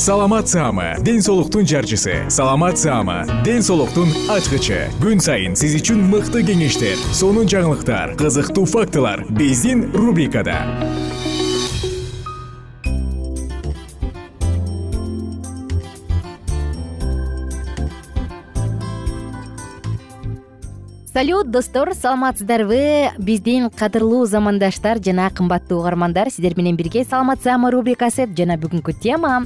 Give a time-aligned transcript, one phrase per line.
[0.00, 2.24] саламат саама ден соолуктун жарчысы.
[2.30, 4.88] Саламат саама ден соолуктун ачкычы.
[4.96, 10.56] Күн сайын сиз үчүн мыкты кеңештер сонун жаңылыктар кызыктуу фактылар биздин рубрикада.
[21.12, 28.30] Салют достор саламатсыздарбы биздин кадырлуу замандаштар жана кымбаттуу угармандар сиздер менен бирге саламат саама рубрикасы
[28.32, 29.42] жана бүгүнкү тема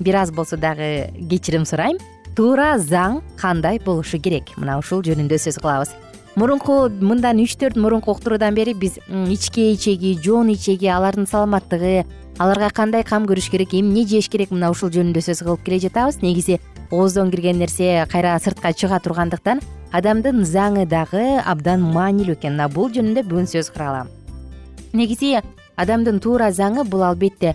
[0.00, 1.98] бир аз болсо дагы кечирим сурайм.
[2.36, 4.52] Туура заң кандай болушу керек?
[4.56, 5.94] Мына ушул жөнүндө сөз кылабыз.
[6.38, 12.04] Мурунку мындан үч төрт мурунку уктуруудан бери биз ички ичеги жоон ичеги алардын саламаттыгы
[12.38, 16.22] аларга кандай кам көрүш керек эмне жеш керек мына ушул жөнүндө сөз кылып келе жатабыз.
[16.22, 16.60] Негизи
[16.90, 19.60] ооздон кирген нерсе кайра сыртка чыга тургандыктан
[19.90, 22.54] адамдын заңы дагы абдан маанилүү экен.
[22.54, 24.06] Мына бул жөнүндө бүгүн сөз кыралы
[24.92, 25.38] негизи
[25.76, 27.54] адамдын туура заңы бул албетте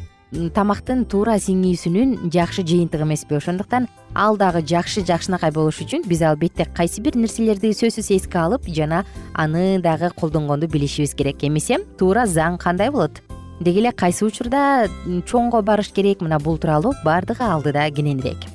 [0.54, 3.38] тамактын туура сиңүүсүнүн жакшы жыйынтыгы эмеспи.
[3.38, 8.66] Ошондуктан ал дагы жакшы жакшынакай болуш үчүн биз албетте кайсы бир нерселерди сөзсүз эске алып
[8.68, 11.44] жана аны дагы колдонгонду билишибиз керек.
[11.44, 13.22] Эмесе туура заң кандай болот?
[13.60, 14.88] Деги эле кайсы учурда
[15.30, 16.22] чоңго барыш керек?
[16.22, 18.50] Мына бул тууралуу баардыгы алдыда кененирээк.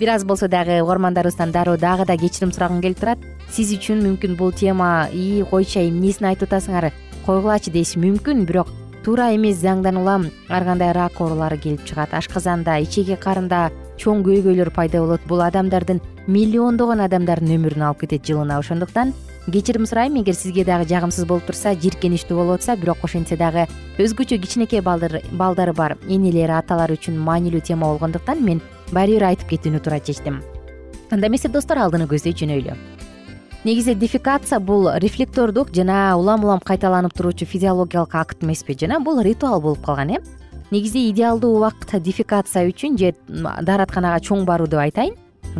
[0.00, 3.18] Бир аз болсо дагы угармандарыбыздан дароо дагы да кечирим сурагым келип турат.
[3.52, 6.92] Сиз үчүн мүмкүн бул тема ии койчу эмнесин айтып атасыңар
[7.26, 8.68] койгулачы деши мүмкүн бирок
[9.04, 12.12] туура эмес заңдан улам ар кандай рак оорулары келип чыгат.
[12.14, 15.24] Ашказанда ичеги карында чоң көйгөйлөр пайда болот.
[15.28, 18.58] Бул адамдардын миллиондогон адамдардын өмүрүн алып кетет жылына.
[18.60, 19.14] Ошондуктан
[19.50, 20.20] кечирим сурайм.
[20.20, 23.66] Эгер сизге дагы жагымсыз болуп турса жийиркеничтүү болуп атса бирок ошентсе дагы
[23.98, 25.96] өзгөчө кичинекей балдары бар.
[26.08, 28.60] Энелер аталар үчүн маанилүү тема болгондуктан мен
[28.92, 30.42] баары бир айтып кетүүнү туура чечтим.
[31.10, 32.76] Анда эмесе достор алдыны көздөй жөнөйлү
[33.64, 39.60] негизи дефикация бул рефлектордук жана улам улам кайталанып туруучу физиологиялык акт эмеспи жана бул ритуал
[39.60, 40.18] болуп калган э?
[40.70, 45.16] Негизи идеалдуу убакт дефикация үчүн же дааратканага чоң баруу деп айтайын.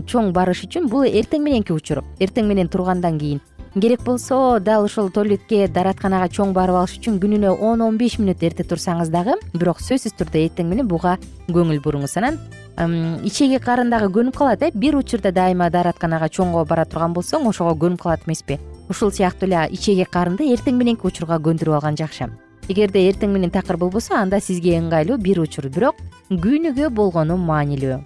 [0.07, 2.05] Чоң барыш үчүн бул эртең мененки учур.
[2.21, 3.41] Эртең менен тургандан кийин.
[3.75, 8.43] Керек болсо дал ушул туалетке дааратканага чоң барып алыш үчүн күнүнө он он беш мүнөт
[8.47, 11.19] эрте турсаңыз дагы бирок сөзсүз түрдө эртең менен буга
[11.51, 12.39] көңүл буруңуз анан
[12.79, 14.71] ичеги карын дагы көнүп калат э?
[14.75, 18.59] Бир учурда дайыма дааратканага чоңго бара турган болсоң ошого көнүп калат эмеспи.
[18.89, 22.31] Ушул сыяктуу эле ичеги карынды эртең мененки учурга көндүрүп алган жакшы.
[22.69, 25.69] Эгерде эртең менен такыр болбосо анда сизге ыңгайлуу бир учур.
[25.69, 25.97] Бирок
[26.31, 28.01] күнүгө болгону маанилүү.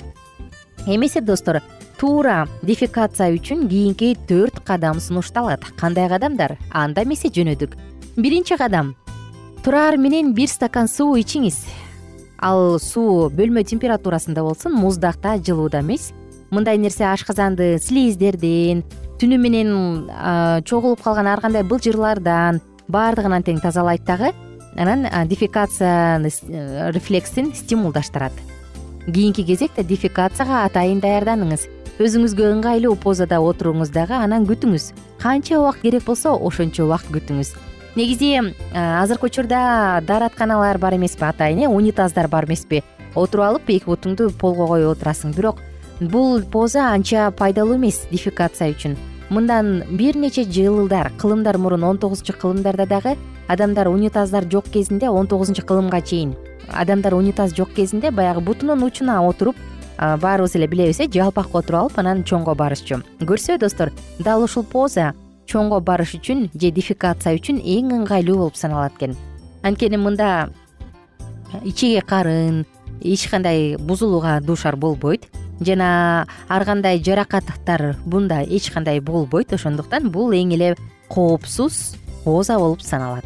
[0.86, 1.60] Эмесе достор
[1.98, 5.64] туура дефикация үчүн кийинки төрт кадам сунушталат.
[5.76, 6.58] Кандай кадамдар?
[6.72, 7.76] Анда эмесе жөнөдүк.
[8.16, 8.94] Биринчи кадам.
[9.64, 11.64] Тураар менен бир стакан суу ичиңиз
[12.38, 16.12] ал суу бөлмө температурасында болсун муздакта жылууда эмес.
[16.50, 18.84] Мындай нерсе ашказанды слиздерден
[19.20, 19.70] түнү менен
[20.66, 24.32] чогулуп калган ар кандай былжырлардан баардыгынан тең тазалайт дагы
[24.76, 26.18] анан дефикация
[26.92, 28.32] рефлексин стимулдаштырат.
[29.06, 31.68] Кийинки кезекте дефикацияга атайын даярданыңыз.
[32.00, 34.90] Өзүңүзгө ыңгайлуу позада отуруңуз дагы анан күтүңүз.
[35.22, 37.54] Канча убакыт керек болсо ошончо убакыт күтүңүз
[37.96, 42.82] негизи азыркы учурда дааратканалар бар эмеспи атайын э унитаздар бар эмеспи.
[43.14, 45.34] Отуруп алып эки бутуңду полго коюп отурасың.
[45.34, 45.60] Бирок
[46.00, 48.96] бул поза анча пайдалуу эмес дефикация үчүн.
[49.30, 53.16] Мындан бир нече жылдар кылымдар мурун он тогузунчу кылымдарда дагы
[53.48, 56.34] адамдар унитаздар жок кезинде он тогузунчу кылымга чейин
[56.72, 59.56] адамдар унитаз жок кезинде баягы бутунун учуна отуруп
[59.98, 63.02] баарыбыз эле билебиз э жалпак отуруп алып анан чоңго барышчу.
[63.20, 65.14] Көрсө достор дал ушул поза
[65.46, 69.16] чоңго барыш үчүн же дефекация үчүн эң ыңгайлуу болуп саналат экен.
[69.62, 70.50] Анткени мында
[71.64, 72.64] ичеги карын
[73.00, 75.28] эч кандай бузулууга дуушар болбойт
[75.60, 80.74] жана ар кандай жаракаттар бунда эч кандай болбойт ошондуктан бул эң эле
[81.08, 83.24] коопсуз поза болуп саналат.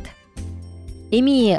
[1.11, 1.57] Эми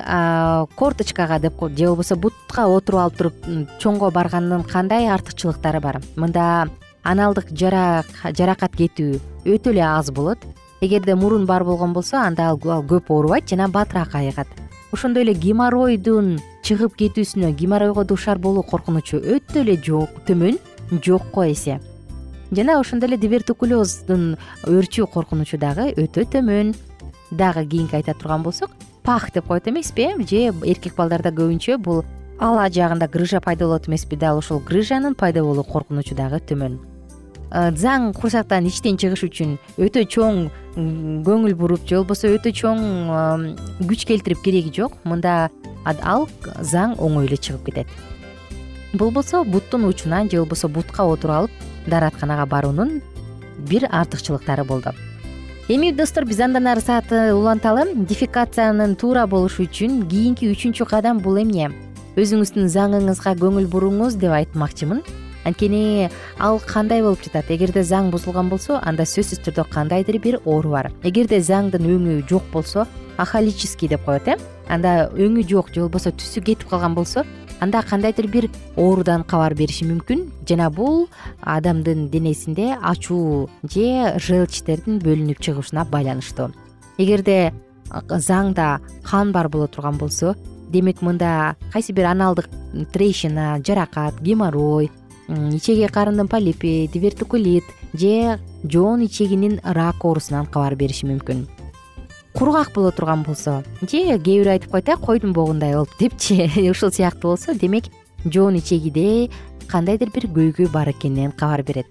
[0.75, 3.33] корточкага деп же болбосо бутка отуруп алып туруп
[3.81, 6.01] чоңго баргандын кандай артыкчылыктары бар?
[6.15, 6.69] Мында
[7.03, 10.39] аналдык жаракат кетүү өтө эле аз болот.
[10.81, 14.47] Эгерде мурун бар болгон болсо анда ал көп оорубайт жана батыраак айыгат.
[14.91, 20.59] Ошондой эле геморройдун чыгып кетүүсүнө геморройго дуушар болуу коркунучу өтө эле төмөн
[21.03, 21.79] жокко эсе.
[22.51, 26.75] Жана ошондой эле дибертукулездун өрчүү коркунучу дагы өтө төмөн.
[27.31, 28.71] Дагы кийинки айта турган болсок
[29.09, 30.15] пах деп коет эмеспи э?
[30.21, 32.03] Же эркек балдарда көбүнчө бул
[32.39, 36.79] ала жагында грыжа пайда болот эмеспи дал ушул грыжанын пайда болуу коркунучу дагы төмөн.
[37.51, 40.47] Э, заң курсактан иштен чыгыш үчүн өтө чоң
[41.25, 42.83] көңүл буруп же болбосо өтө чоң
[43.89, 44.95] күч келтирип кереги жок.
[45.03, 45.49] Мында
[45.83, 46.27] ал
[46.61, 47.87] заң оңой эле чыгып кетет.
[48.93, 51.51] Бул болсо буттун учунан же болбосо бутка отуруп алып
[51.87, 53.01] дааратканага баруунун
[53.57, 54.93] бир артыкчылыктары болду.
[55.67, 57.93] Эми достор биз андан ары саатты уланталы.
[57.93, 61.69] Дефекациянын туура болушу үчүн кийинки үчүнчү кадам бул эмне
[62.17, 65.03] өзүңүздүн заңыңызга көңүл буруңуз деп айтмакчымын.
[65.45, 66.09] Анткени
[66.39, 67.51] ал кандай болуп жатат?
[67.53, 70.91] Эгерде заң бузулган болсо анда сөзсүз түрдө кандайдыр бир оору бар.
[71.03, 74.37] Эгерде заңдын өңү жок болсо ахалический деп коет э?
[74.67, 77.25] Анда өңү жок же болбосо түсү кетип калган болсо
[77.59, 80.27] анда кандайдыр бир оорудан кабар бериши мүмкүн.
[80.47, 81.07] Жана бул
[81.41, 86.51] адамдын денесинде ачуу же желчтердин бөлүнүп чыгышына байланыштуу.
[86.97, 87.53] Эгерде
[87.89, 90.35] заңда кан бар боло турган болсо
[90.69, 92.49] демек мында кайсы бир аналдык
[92.93, 94.89] трещина жаракат геморрой
[95.27, 97.63] ичеги карындын полипи дивертукулит
[97.93, 101.47] же жоон ичегинин рак оорусунан кабар бериши мүмкүн.
[102.33, 106.91] Кургак боло турган болсо же кээ бирөө айтып коет э койдун богундай болуп депчи ушул
[106.91, 107.85] сыяктуу болсо демек
[108.25, 109.29] жоон ичегиде
[109.67, 111.87] кандайдыр бир көйгөй бар экенинен кабар берет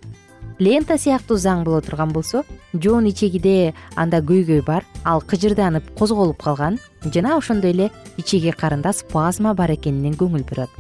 [0.59, 2.43] лента сыяктуу заң боло турган болсо
[2.75, 6.79] жоон ичегиде анда көйгөй бар ал кыжырданып козголуп калган
[7.15, 10.71] жана ошондой эле ичеги карында спазма бар экенинен көңүл бурат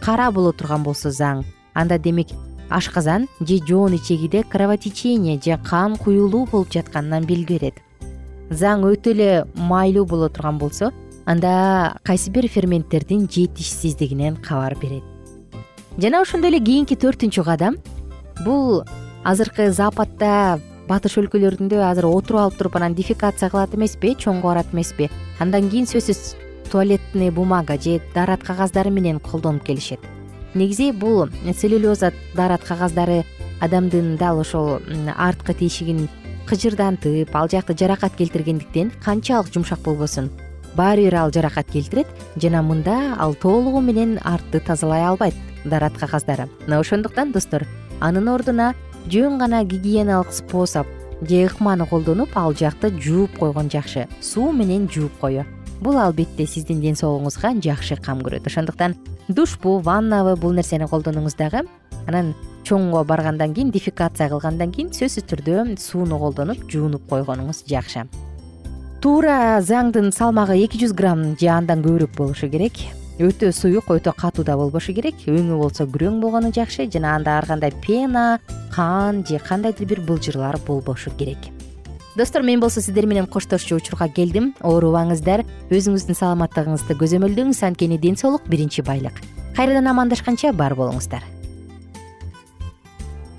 [0.00, 1.44] кара боло турган болсо заң
[1.74, 2.34] анда демек
[2.70, 7.80] ашказан же жоон ичегиде кровотечение же кан куюлуу болуп жатканынан белги берет
[8.50, 10.90] заң өтө эле майлуу боло турган болсо
[11.24, 15.02] анда кайсы бир ферменттердин жетишсиздигинен кабар берет.
[15.98, 17.78] Жана ошондой эле кийинки төртүнчү кадам
[18.44, 18.82] бул
[19.24, 25.08] азыркы западта батыш өлкөлөрүндө азыр отуруп алып туруп анан дефекация кылат эмеспи чоңго барат эмеспи?
[25.40, 26.36] Андан кийин сөзсүз
[26.70, 30.00] туалетный бумага же даарат кагаздары менен колдонуп келишет.
[30.54, 33.24] Негизи бул целлюлеза даарат кагаздары
[33.60, 34.80] адамдын дал ошол
[35.16, 36.08] арткы тешигин
[36.46, 40.30] кыжырдантып ал жакты жаракат келтиргендиктен канчалык жумшак болбосун.
[40.76, 42.06] Баары бир ал жаракат келтирет
[42.36, 45.34] жана мында ал толугу менен артты тазалай албайт
[45.64, 46.50] даарат кагаздары.
[46.66, 47.64] Мына ошондуктан достор
[48.00, 48.74] анын ордуна
[49.10, 50.86] жөн гана гигиеналык способ
[51.20, 55.44] же ыкманы колдонуп ал жакты жууп койгон жакшы суу менен жууп коюу
[55.80, 58.46] бул албетте сиздин ден соолугуңузга жакшы кам көрөт.
[58.46, 58.96] Ошондуктан
[59.28, 61.64] душпу ваннабы бул нерсени колдонуңуз дагы
[62.06, 62.34] анан
[62.64, 68.06] чоңго баргандан кийин дефекация кылгандан кийин сөзсүз түрдө сууну колдонуп жуунуп койгонуңуз жакшы.
[69.04, 72.80] Туура заңдын салмагы эки жүз грамм же андан көбүрөөк болушу керек
[73.18, 75.26] өтө суюк өтө катуу да болбошу керек.
[75.26, 78.40] Өңү болсо күрөң болгону жакшы жана анда ар кандай пена
[78.74, 81.38] кан же кандайдыр бир былжырлар болбошу керек.
[82.16, 84.54] Достор мен болсо сиздер менен коштошчу учурга келдим.
[84.62, 89.20] Оорубаңыздар өзүңүздүн саламаттыгыңызды көзөмөлдөңүз анткени ден соолук биринчи байлык.
[89.56, 91.22] Кайрадан амандашканча бар болуңуздар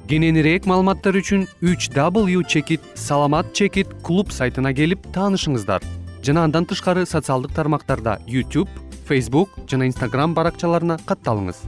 [0.06, 5.82] кененирээк маалыматтар үчүн үч w чекит саламат чекит клуб сайтына келип таанышыңыздар.
[6.22, 8.70] Жана андан тышкары социалдык тармактарда youtube
[9.08, 11.66] facebook жана instagram баракчаларына катталыңыз.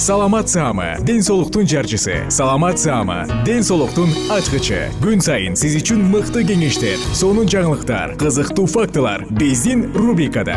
[0.00, 2.24] Саламат саама ден соолуктун жарчысы.
[2.30, 4.88] Саламат саама ден соолуктун ачкычы.
[5.04, 10.56] Күн сайын сиз үчүн мыкты кеңештер сонун жаңылыктар кызыктуу фактылар биздин рубрикада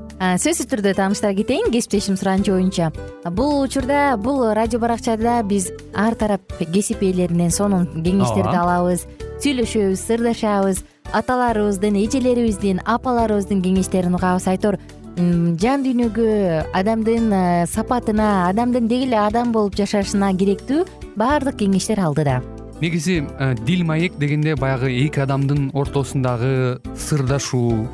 [0.21, 1.71] сөзсүз түрдө тааныштыра кетейин.
[1.73, 2.91] Кесиптешим суранычы боюнча
[3.33, 9.07] бул учурда бул радио баракчада биз ар тарап кесип ээлеринен сонун кеңештерди алабыз
[9.41, 10.85] сүйлөшөбүз сырдашабыз.
[11.11, 14.45] Аталарыбыздын эжелерибиздин апаларыбыздын кеңештерин угабыз.
[14.47, 14.77] Айтор
[15.17, 20.85] жан дүйнөгө адамдын э, сапатына адамдын деги эле адам болуп жашашына керектүү
[21.19, 22.39] баардык кеңештер алдыда
[22.81, 27.89] негизи э, дил маек дегенде баягы эки адамдын ортосундагы сырдашуу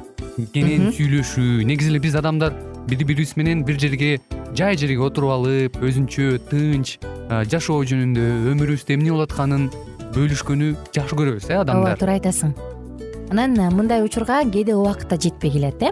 [0.54, 1.66] кенен сүйлөшүү.
[1.68, 2.54] Негизи эле биз адамдар
[2.88, 4.18] бири бирибиз менен бир жерге
[4.56, 6.98] жай жерге отуруп алып өзүнчө тынч
[7.52, 9.70] жашоо жөнүндө өмүрүбүздө эмне болуп атканын
[10.16, 11.94] бөлүшкөнү жакшы көрөбүз э адамдар.
[11.94, 12.54] Ооба туура айтасың.
[13.32, 15.92] Анан мындай учурга кээде убакыт да жетпей келет э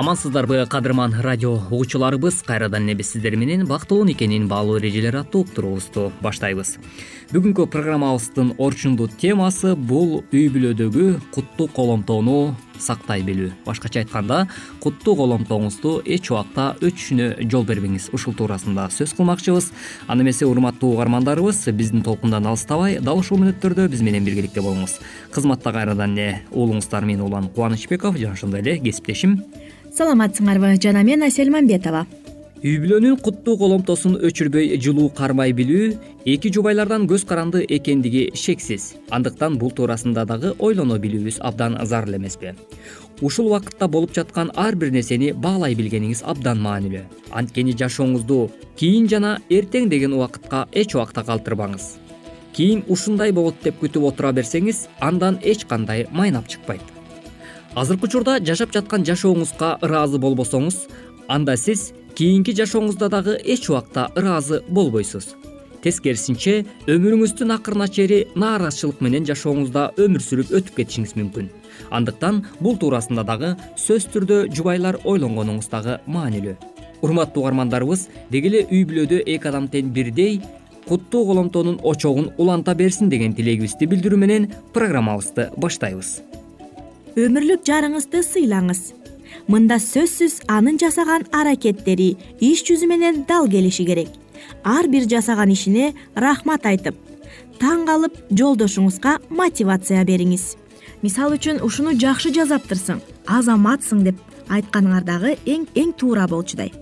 [0.00, 2.42] амансыздарбы кадырман радио угуучуларыбыз.
[2.46, 6.78] Кайрадан эле биз сиздер менен бактылуу никенин баалуу эрежелери аттуу уктуруубузду баштайбыз.
[7.34, 14.46] Бүгүнкү программабыздын орчундуу темасы бул үй бүлөдөгү куттуу коломтоону сактай билүү башкача айтканда
[14.80, 18.08] куттуу коломтооңузду эч убакта өчүшүнө жол бербеңиз.
[18.16, 19.68] Ушул туурасында сөз кылмакчыбыз.
[20.08, 24.96] Анда эмесе урматтуу угармандарыбыз биздин толкундан алыстабай дал ушул мүнөттөрдө биз менен биргеликте болуңуз.
[25.30, 29.42] Кызматта кайрадан эле уулуңуздар мен улан кубанычбеков жана ошондой эле кесиптешим
[29.96, 32.06] саламатсыңарбы жана мен асель мамбетова.
[32.60, 35.94] Үй бүлөнүн куттуу коломтосун өчүрбөй жылуу кармай билүү
[36.28, 38.90] эки жубайлардан көз каранды экендиги шексиз.
[39.08, 42.52] Андыктан бул туурасында дагы ойлоно билүүбүз абдан зарыл эмеспи.
[43.22, 47.06] Ушул убакытта болуп жаткан ар бир нерсени баалай билгениңиз абдан маанилүү.
[47.32, 51.96] Анткени жашооңузду кийин жана эртең деген убакытка эч убакта калтырбаңыз.
[52.52, 56.99] Кийин ушундай болот деп күтүп отура берсеңиз андан эч кандай майнап чыкпайт
[57.74, 60.86] азыркы учурда жашап жаткан жашооңузга ыраазы болбосоңуз
[61.30, 65.36] анда сиз кийинки жашооңузда дагы эч убакта ыраазы болбойсуз.
[65.80, 71.48] Тескерисинче өмүрүңүздүн акырына чейин нааразычылык менен жашооңузда өмүр сүрүп өтүп кетишиңиз мүмкүн.
[71.94, 76.56] Андыктан бул туурасында дагы сөзсүз түрдө жубайлар ойлонгонуңуз дагы маанилүү.
[77.00, 80.42] Урматтуу угармандарыбыз деги эле үй бүлөдө эки адам тең бирдей
[80.88, 86.18] куттуу коломтоонун очогун уланта берсин деген тилегибизди билдирүү менен программабызды баштайбыз
[87.18, 88.80] өмүрлүк жарыңызды сыйлаңыз.
[89.50, 94.08] Мында сөзсүз анын жасаган аракеттери иш жүзү менен дал келиши керек.
[94.64, 96.96] Ар бир жасаган ишине рахмат айтып
[97.60, 100.54] таң калып жолдошуңузга мотивация бериңиз.
[101.02, 106.72] Мисалы үчүн ушуну жакшы жазаптырсың азаматсың деп айтканыңар дагы эң туура болчудай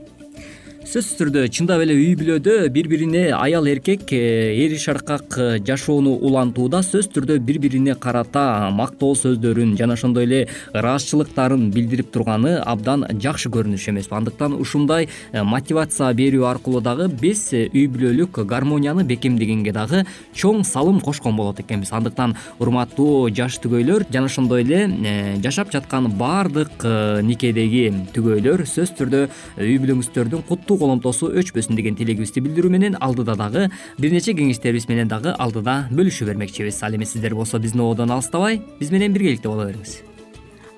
[0.89, 6.15] сөзсүз түрдө чындап эле үй бүлөдө бир бирине аял эркек э, эри шаркак э, жашоону
[6.17, 10.39] улантууда сөзсүз түрдө бир бирине карата мактоо сөздөрүн жана ошондой эле
[10.73, 17.45] ыраазычылыктарын билдирип турганы абдан жакшы көрүнүш эмеспи андыктан ушундай э, мотивация берүү аркылуу дагы биз
[17.53, 21.93] үй бүлөлүк гармонияны бекемдегенге дагы чоң салым кошкон болот экенбиз.
[21.93, 26.89] Андыктан урматтуу жаш түгөйлөр жана ошондой эле жашап жаткан баардык
[27.29, 29.25] никедеги түгөйлөр сөзсүз түрдө
[29.61, 33.69] үй бүлөңүздөрдүн куттуу коломтосу өчпөсүн деген тилегибизди билдирүү менен алдыда дагы
[33.99, 36.83] бир нече кеңештерибиз менен дагы алдыда бөлүшүп бермекчибиз.
[36.83, 40.03] Ал эми сиздер болсо биздин ободон алыстабай биз менен биргеликте боло бериңиз.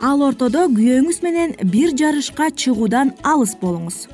[0.00, 4.06] Ал ортодо күйөөңүз менен бир жарышка чыгуудан алыс болуңуз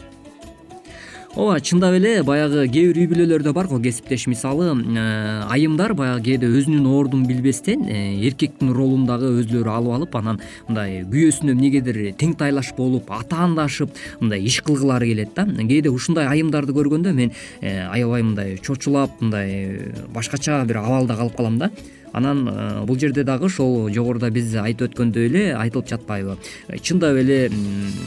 [1.37, 4.25] ооба чындап эле баягы кээ бир үй бүлөлөрдө бар го кесиптеш.
[4.27, 10.17] Мисалы э, айымдар баягы кээде өзүнүн ордун билбестен э, эркектин ролун дагы өзүлөрү алып алып
[10.17, 15.45] анан мындай күйөөсүнө эмнегедир тең тайлаш болуп атаандашып мындай иш кылгылары келет да.
[15.45, 21.61] Кээде ушундай айымдарды көргөндө мен э, аябай мындай чочулап мындай башкача бир абалда калып калам
[21.61, 21.71] да
[22.13, 26.37] анан э, бул жерде дагы ошол жогоруда биз айтып өткөндөй эле айтылып жатпайбы.
[26.81, 27.51] Чындап эле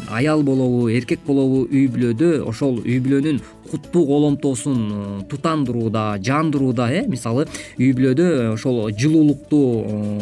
[0.09, 7.45] аял болобу эркек болобу үй бүлөдө ошол үй бүлөнүн куттуу коломтосун тутандырууда жандырууда э мисалы
[7.77, 9.59] үй бүлөдө ошол жылуулукту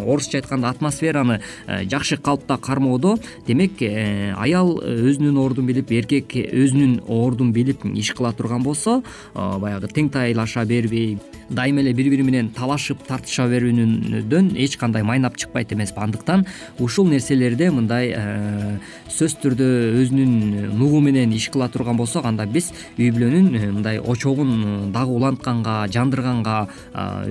[0.06, 3.18] орусча айтканда атмосфераны жакшы калыпта кармоодо
[3.48, 9.02] демек аял өзүнүн ордун билип эркек өзүнүн ордун билип иш кыла турган болсо
[9.34, 11.18] баягы теңтайлаша бербей
[11.50, 16.02] дайыма эле бири бири менен талашып тартыша берүүнүдөн эч кандай майнап чыкпайт эмеспи.
[16.04, 16.46] Андыктан
[16.80, 18.78] ушул нерселерде мындай э,
[19.08, 19.68] сөзсүз түрдө
[20.02, 24.92] өзүнүн нугу менен иш кыла турган болсок анда биз үй бүлөнүн э, мындай очогун э,
[24.94, 26.58] дагы улантканга жандырганга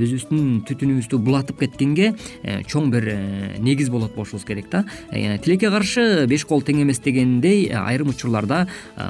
[0.00, 2.12] өзүбүздүн түтүнүбүздү булатып кеткенге
[2.70, 3.08] чоң бир
[3.60, 4.84] негиз болот болушубуз керек да.
[5.10, 8.64] Тилекке каршы беш кол тең эмес дегендей айрым учурларда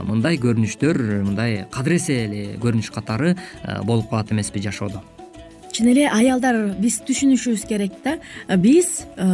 [0.09, 3.37] мындай көрүнүштөр мындай кадыресе эле көрүнүш катары
[3.85, 4.96] болуп калат эмеспи жашоодо
[5.77, 8.17] чын эле аялдар биз түшүнүшүбүз керек да.
[8.57, 9.27] Биз э,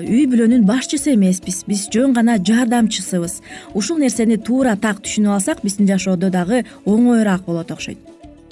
[0.00, 1.62] үй бүлөнүн башчысы эмеспиз.
[1.68, 3.40] Биз жөн гана жардамчысыбыз.
[3.76, 8.00] Ушул нерсени туура так түшүнүп алсак биздин жашоодо дагы оңоюраак болот окшойт.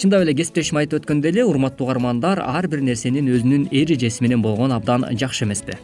[0.01, 4.77] Чындап эле кесиптешим айтып өткөндөй эле урматтуу угармандар ар бир нерсенин өзүнүн эрежеси менен болгону
[4.77, 5.79] абдан жакшы эмеспи.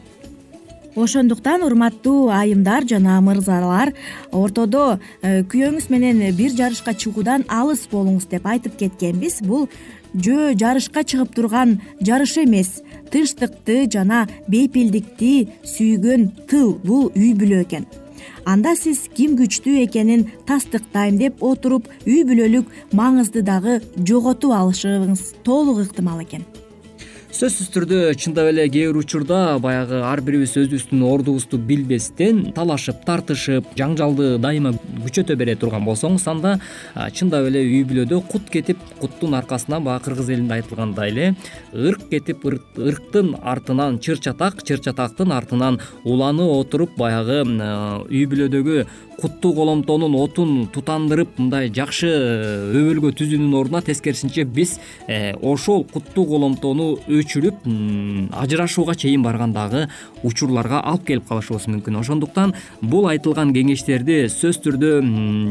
[0.97, 3.93] Ошондуктан урматтуу айымдар жана мырзалар
[4.33, 9.43] ортодо э, күйөөңүз менен бир жарышка чыгуудан алыс болуңуз деп айтып кеткенбиз.
[9.45, 9.69] Бул
[10.17, 12.81] жөө жарышка чыгып турган жарыш эмес.
[13.13, 17.87] Тынчтыкты жана бейпилдикти сүйгөн тыл бул үй бүлө экен.
[18.47, 25.83] Анда сиз ким күчтүү экенин тастыктайм деп отуруп үй бүлөлүк маңызды дагы жоготуп алышыңыз толук
[25.87, 26.47] ыктымал экен
[27.37, 33.75] сөзсүз түрдө чындап эле кээ бир учурда баягы ар бирибиз өзүбүздүн ордубузду билбестен талашып тартышып
[33.77, 34.73] жаңжалды дайыма
[35.05, 36.55] күчөтө бере турган болсоңуз анда
[37.19, 41.27] чындап эле үй бүлөдө кут кетип куттун аркасынан баягы кыргыз элинде айтылгандай эле
[41.75, 48.87] ырк кетип ырктын артынан чыр чатак чыр чатактын артынан уланы отуруп баягы үй бүлөдөгү
[49.21, 52.11] куттуу коломтонун отун тутандырып мындай жакшы
[52.77, 54.77] өбөлгө түзүүнүн ордуна тескерисинче биз
[55.09, 57.67] э, ошол куттуу коломтону өчүрүп
[58.33, 59.87] ажырашууга чейин барган дагы
[60.23, 61.99] учурларга алып келип калышыбыз мүмкүн.
[61.99, 64.93] Ошондуктан бул айтылган кеңештерди сөзсүз түрдө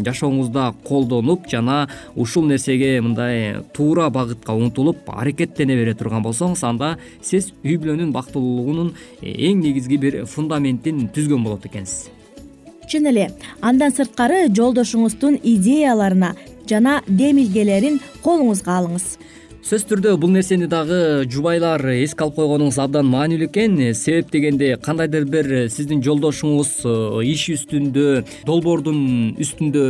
[0.07, 7.51] жашооңузда колдонуп жана ушул нерсеге мындай туура багытка умтулуп аракеттене бере турган болсоңуз анда сиз
[7.63, 12.09] үй бүлөнүн бактылуулугунун эң негизги бир фундаментин түзгөн болот экенсиз.
[12.87, 13.31] Чын эле
[13.65, 16.35] андан сырткары жолдошуңуздун идеяларына
[16.69, 19.15] жана демилгелерин колуңузга алыңыз
[19.65, 23.79] сөзсүз түрдө бул нерсени дагы жубайлар эске алып койгонуңуз абдан маанилүү экен.
[23.97, 26.91] Себеп дегенде кандайдыр бир сиздин жолдошуңуз э,
[27.25, 28.03] иш үстүндө
[28.45, 29.85] долбоордун үстүндө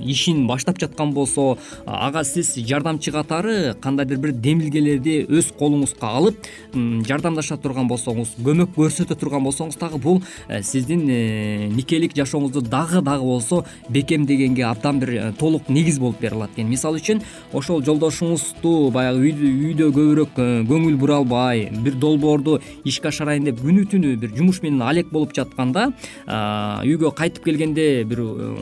[0.00, 7.60] ишин баштап жаткан болсо ага сиз жардамчы катары кандайдыр бир демилгелерди өз колуңузга алып жардамдаша
[7.60, 13.28] турган болсоңуз көмөк көрсөтө турган болсоңуз дагы бул э, сиздин э, никелик жашооңузду дагы дагы
[13.28, 16.72] болсо бекемдегенге абдан бир толук негиз болуп бере алат экен.
[16.72, 17.20] Мисалы үчүн
[17.52, 24.14] ошол жолдошуңузду үйдө көбүрөөк э, көңүл бура албай бир долбоорду ишке ашырайын деп күнү түнү
[24.22, 25.90] бир жумуш менен алек болуп жатканда
[26.28, 28.54] үйгө кайтып келгенде бир э,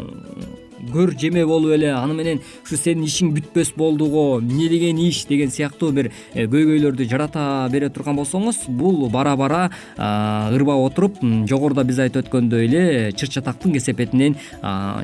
[0.89, 5.25] көр жеме болуп эле аны менен ушу сенин ишиң бүтпөс болду го эмне деген иш?
[5.29, 9.63] деген сыяктуу бир э, көйгөйлөрдү жарата бере турган болсоңуз бул бара бара
[9.99, 14.37] ырбап отуруп жогоруда биз айтып өткөндөй эле чыр чатактын кесепетинен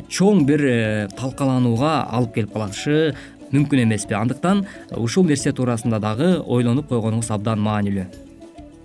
[0.08, 0.64] чоң бир
[1.16, 3.14] талкаланууга алып келип калышы
[3.52, 4.14] мүмкүн эмеспи.
[4.18, 4.64] Андыктан
[4.96, 8.06] ушул нерсе туурасында дагы ойлонуп койгонуңуз абдан маанилүү.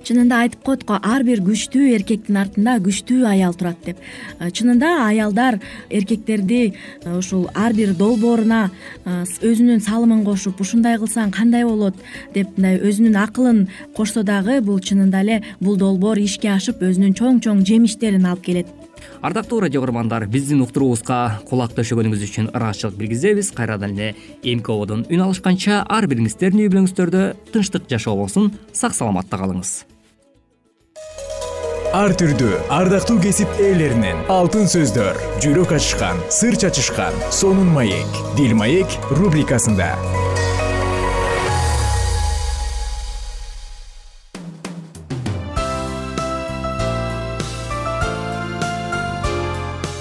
[0.02, 4.00] Чынында айтып коет го ар бир күчтүү эркектин артында күчтүү аял турат деп.
[4.40, 8.64] Э, чынында аялдар эркектерди э, ушул ар бир долбооруна
[9.06, 12.02] э, өзүнүн салымын кошуп ушундай кылсаң кандай болот
[12.34, 17.44] деп мындай өзүнүн акылын кошсо дагы бул чынында эле бул долбоор ишке ашып өзүнүн чоң
[17.46, 18.81] чоң жемиштерин алып келет
[19.22, 23.54] ардактуу радио кугармандар биздин уктуруубузга кулак төшөгөнүңүз үчүн ыраазычылык билгизебиз.
[23.56, 29.42] Кайрадан эле эмки ободон үн алышканча ар бириңиздердин үй бүлөңүздөрдө тынчтык жашоо болсун сак саламатта
[29.42, 29.74] калыңыз.
[31.92, 38.96] Ар түрдүү ардактуу кесип ээлеринен алтын сөздөр жүрөк ачышкан сыр чачышкан сонун маек дил маек
[39.12, 39.92] рубрикасында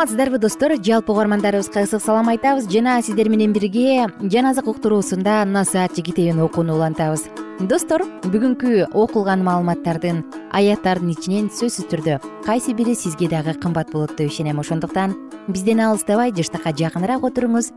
[0.00, 0.72] саламатсыздарбы достор?
[0.82, 2.64] Жалпы угармандарыбызга ысык салам айтабыз?
[2.72, 7.26] Жана сиздер менен бирге жан азык уктуруусунда мына саатчы китебин окууну улантабыз.
[7.60, 10.22] Достор бүгүнкү окулган маалыматтардын
[10.56, 14.60] аяттардын ичинен сөзсүз түрдө кайсы бири сизге дагы кымбат болот деп ишенем.
[14.60, 15.12] Ошондуктан
[15.48, 17.72] бизден алыстабай жыштыкка жакыныраак отуруңуз.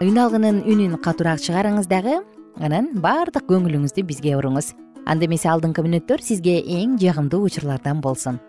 [0.00, 2.22] Үн алгынын үнүн катуураак чыгарыңыз дагы
[2.56, 4.72] анан баардык көңүлүңүздү бизге буруңуз
[5.04, 8.40] анда эмесе алдыңкы мүнөттөр сизге эң жагымдуу учурлардан болсун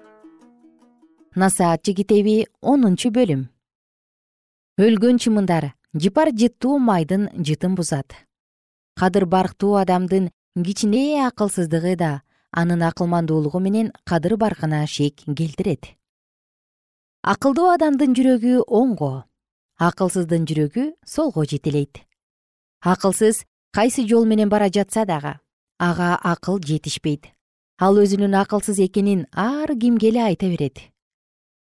[1.35, 3.45] насаатчы китеби онунчу бөлүм.
[4.81, 8.15] Өлгөн чымындар жыпар жыттуу майдын жытын бузат.
[8.97, 10.31] Кадыр барктуу адамдын
[10.65, 15.93] кичине акылсыздыгы да анын акылмандуулугу менен кадыр баркына шек келтирет.
[17.21, 19.25] Акылдуу адамдын жүрөгү оңго
[19.77, 22.01] акылсыздын жүрөгү солго жетелейт.
[22.81, 25.37] Акылсыз кайсы жол менен бара жатса дагы
[25.77, 27.29] ага акыл жетишпейт.
[27.77, 30.89] Ал өзүнүн акылсыз экенин ар кимге эле айта берет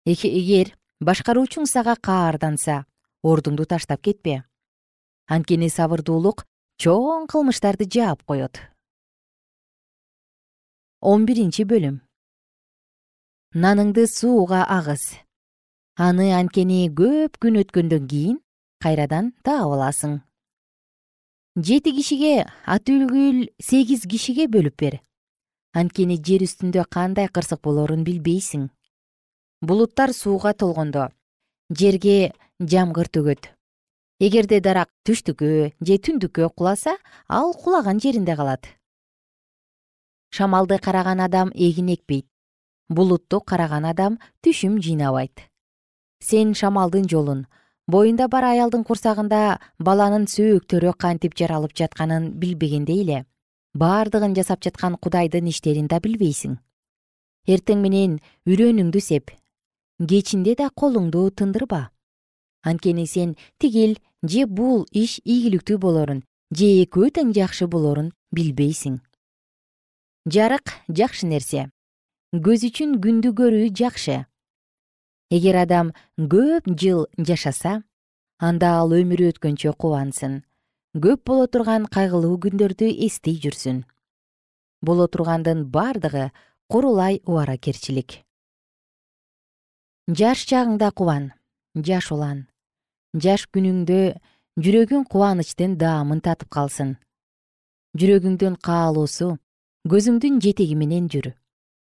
[0.06, 0.72] эгер
[1.04, 2.84] башкаруучуң сага каарданса
[3.22, 4.44] ордуңду таштап кетпе.
[5.28, 6.46] Анткени сабырдуулук
[6.80, 8.60] чоң кылмыштарды жаап коет.
[11.00, 12.00] Он биринчи бөлүм.
[13.54, 15.18] Наныңды сууга агыз.
[15.96, 18.40] Аны анткени көп күн өткөндөн кийин
[18.80, 20.20] кайрадан таап аласың.
[21.56, 25.00] Жети кишиге атүлгүл сегиз кишиге бөлүп бер.
[25.74, 28.70] Анткени жер үстүндө кандай кырсык болорун билбейсиң
[29.60, 31.08] булуттар сууга толгондо.
[31.70, 33.52] Жерге жамгыр төгөт
[34.20, 36.96] эгерде дарак түштүккө же түндүккө куласа
[37.28, 38.66] ал кулаган жеринде калат.
[40.30, 42.26] Шамалды караган адам эгин экпейт.
[42.88, 45.48] Булутту караган адам түшүм жыйнабайт.
[46.20, 47.46] Сен шамалдын жолун
[47.88, 53.24] боюнда бар аялдын курсагында баланын сөөктөрү кантип жаралып жатканын билбегендей эле
[53.74, 56.58] бардыгын жасап жаткан кудайдын иштерин да билбейсиң.
[57.48, 59.30] Эртең менен үрөнүңдү сеп
[60.00, 61.90] кечинде да колуңду тындырба.
[62.62, 69.00] Анткени сен тигил же бул иш ийгиликтүү болорун же экөө тең жакшы болорун билбейсиң.
[70.26, 71.68] Жарык жакшы нерсе.
[72.32, 74.24] Көз үчүн күндү көрүү жакшы.
[75.30, 77.82] Эгер адам көп жыл жашаса
[78.38, 80.42] анда ал өмүрү өткөнчө кубансын.
[80.96, 83.84] Көп боло турган кайгылуу күндөрдү эстей жүрсүн.
[84.82, 86.30] Боло тургандын бардыгы
[86.68, 88.24] курулай убаракерчилик
[90.10, 91.30] жаш чагыңда кубан
[91.74, 92.46] жаш улан.
[93.14, 94.00] Жаш күнүңдө
[94.58, 96.96] жүрөгүң кубанычтын даамын татып калсын.
[97.98, 99.36] Жүрөгүңдүн каалоосу
[99.90, 101.32] көзүңдүн жетеги менен жүр.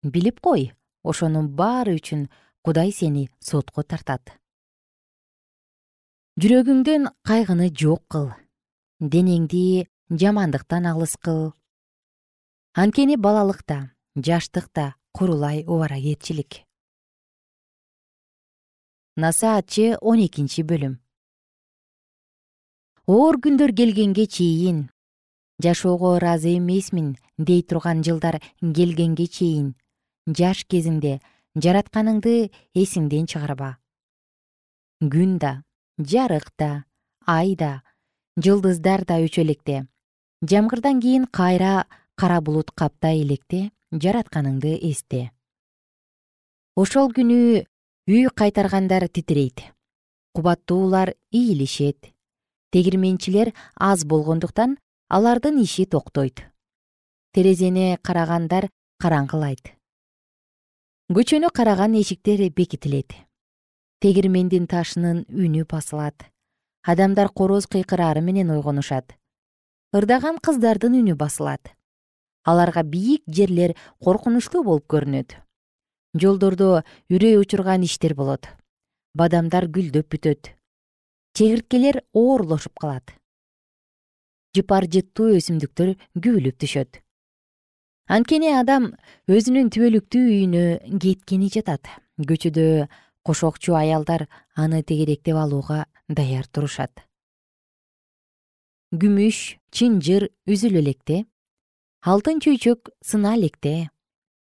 [0.04, 0.72] Билип кой
[1.04, 2.28] ошонун баары үчүн
[2.64, 4.36] кудай сени сотко тартат.
[6.40, 8.32] Жүрөгүңдөн кайгыны жок кыл.
[9.00, 11.52] Денеңди жамандыктан алыс кыл.
[12.76, 16.69] Анткени балалыкта жаштыкта курулай убаракерчилик
[19.16, 21.00] насаатчы он экинчи бөлүм.
[23.08, 24.90] Оор күндөр келгенге чейин
[25.60, 29.76] жашоого ыраазы эмесмин дей турган жылдар келгенге чейин
[30.28, 31.20] жаш кезиңде
[31.56, 33.78] жаратканыңды эсиңден чыгарба
[35.02, 35.54] күн да
[35.98, 36.86] жарык да
[37.26, 37.82] ай да
[38.38, 39.88] жылдыздар да өчө электе
[40.42, 45.32] жамгырдан кийин кайра кара булут каптай электе жаратканыңды эсте.
[46.76, 47.66] Ошол күнү
[48.10, 49.62] үй кайтаргандар титирейт.
[50.34, 52.10] Кубаттуулар ийилишет.
[52.72, 56.42] Тегирменчилер аз болгондуктан алардын иши токтойт.
[57.34, 59.76] Терезени карагандар караңгылайт.
[61.14, 63.14] Көчөнү караган эшиктер бекитилет.
[64.02, 66.26] Тегирмендин ташынын үнү басылат.
[66.82, 69.14] Адамдар короз кыйкыраары менен ойгонушат.
[69.94, 71.76] Ырдаган кыздардын үнү басылат.
[72.44, 75.38] Аларга бийик жерлер коркунучтуу болуп көрүнөт
[76.14, 78.48] жолдордо үрөй учурган иштер болот.
[79.14, 80.54] Бадамдар гүлдөп бүтөт.
[81.34, 83.14] Чегирткелер оорлошуп калат.
[84.56, 87.02] Жыпар жыттуу өсүмдүктөр күбүлүп түшөт.
[88.10, 88.94] Анткени адам
[89.30, 90.64] өзүнүн түбөлүктүү үйүнө
[90.98, 91.86] кеткени жатат.
[92.18, 92.88] Көчөдө
[93.24, 94.26] кошокчу аялдар
[94.58, 97.06] аны тегеректеп алууга даяр турушат.
[98.90, 101.26] Күмүш чынжыр үзүлө электе
[102.02, 103.92] алтын чөйчөк сына электе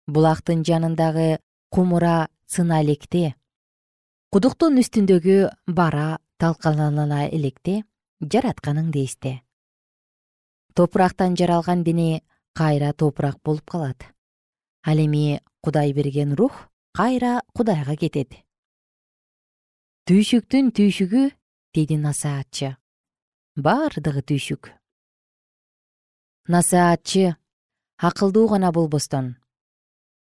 [0.05, 1.39] булактын жанындагы
[1.77, 3.35] кумура сына электе.
[4.33, 7.83] Кудуктун үстүндөгү бара талкалана электе
[8.17, 9.41] жаратканыңды эсте
[10.77, 12.21] топурактан жаралган дене
[12.53, 14.05] кайра топурак болуп калат.
[14.85, 18.37] Ал эми кудай берген рух кайра кудайга кетет.
[20.05, 21.23] Түйшүктүн түйшүгү
[21.73, 22.77] деди насаатчы.
[23.57, 24.69] Баардыгы түйшүк.
[26.47, 27.35] Насаатчы
[27.97, 29.35] акылдуу гана болбостон.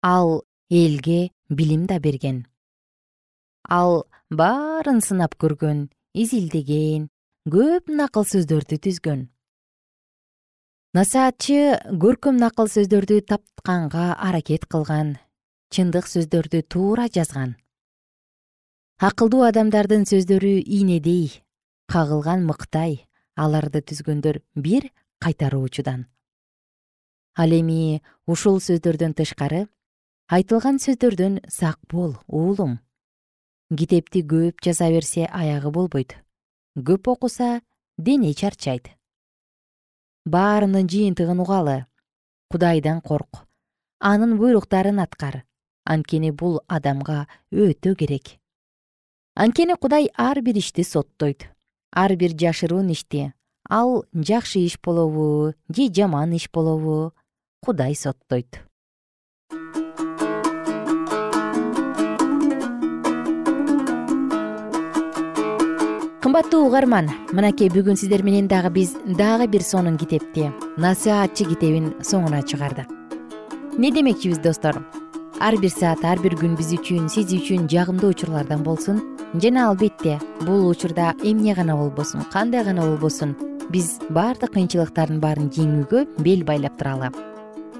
[0.03, 2.45] Ал элге билим да берген.
[3.69, 7.09] Ал баарын сынап көргөн изилдеген
[7.49, 9.27] көп накыл сөздөрдү түзгөн.
[10.93, 15.17] Насаатчы көркөм накыл сөздөрдү таптканга аракет кылган
[15.73, 17.55] чындык сөздөрдү туура жазган.
[19.01, 21.41] Акылдуу адамдардын сөздөрү ийнедей
[21.89, 26.05] кагылган мыктай аларды түзгөндөр бир кайтаруучудан.
[27.35, 29.65] Ал эми ушул сөздөрдөн тышкары
[30.31, 32.79] айтылган сөздөрдөн сак бол уулум.
[33.73, 36.15] Китепти көп жаза берсе аягы болбойт.
[36.77, 37.61] Көп окуса
[37.97, 38.89] дене чарчайт.
[40.25, 41.85] Баарынын жыйынтыгын угалы.
[42.49, 43.43] Кудайдан корк.
[43.99, 45.43] Анын буйруктарын аткар.
[45.85, 48.39] Анткени бул адамга өтө керек.
[49.35, 51.49] Анткени кудай ар бир ишти соттойт.
[51.91, 53.33] Ар бир жашыруун ишти.
[53.69, 57.13] Ал жакшы иш болобу же жаман иш болобу
[57.59, 58.63] кудай соттойт
[66.23, 70.45] кымбаттуу угарман мынакей бүгүн сиздер менен дагы биз дагы бир сонун китепти
[70.79, 72.87] насаатчы китебин соңуна чыгардык.
[73.75, 74.79] Эмне демекчибиз достор?
[75.41, 79.01] Ар бир саат ар бир күн биз үчүн сиз үчүн жагымдуу учурлардан болсун.
[79.33, 83.35] Жана албетте бул учурда эмне гана болбосун кандай гана болбосун
[83.69, 87.11] биз баардык кыйынчылыктардын баарын жеңүүгө бел байлап туралы.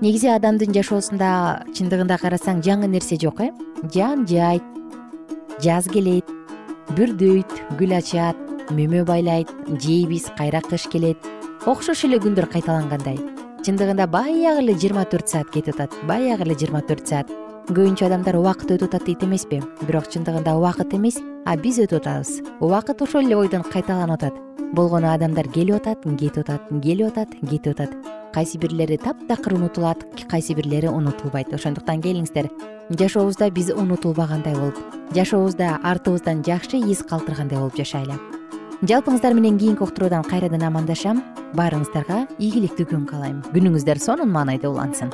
[0.02, 3.54] Негизи адамдын жашоосунда чындыгында карасаң жаңы нерсе жок э?
[3.96, 4.68] Жан жайт
[5.64, 6.28] жаз келет
[6.92, 8.40] бүрдөйт гүл ачат
[8.76, 11.18] мөмө байлайт жейбиз кайра кыш келет.
[11.66, 13.20] Окшош эле күндөр кайталангандай.
[13.64, 17.32] Чындыгында баягы эле жыйырма төрт саат кетип атат баягы эле жыйырма төрт саат
[17.70, 19.62] көбүнчө адамдар убакыт өтүп атат дейт эмеспи.
[19.88, 22.42] Бирок чындыгында убакыт эмес а биз өтүп атабыз.
[22.60, 24.34] Убакыт ошол эле бойдон кайталанып атат.
[24.76, 27.96] Болгону адамдар келип атат кетип атат келип атат кетип атат.
[28.34, 31.54] Кайсы бирлери таптакыр унутулат кайсы бирлери унутулбайт.
[31.54, 32.50] Ошондуктан келиңиздер.
[32.90, 34.76] Жашообузда биз унутулбагандай болуп
[35.16, 38.20] жашообузда артыбыздан жакшы из калтыргандай болуп жашайлы
[38.84, 41.24] жалпыңыздар менен кийинки уктуруудан кайрадан амандашам.
[41.56, 43.44] Баарыңыздарга ийгиликтүү күн каалайм.
[43.54, 45.14] Күнүңүздөр сонун маанайда улансын